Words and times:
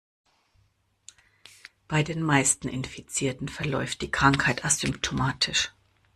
Bei 1.87 2.01
den 2.01 2.23
meisten 2.23 2.67
Infizierten 2.69 3.47
verläuft 3.47 4.01
die 4.01 4.09
Krankheit 4.09 4.65
asymptomatisch. 4.65 5.73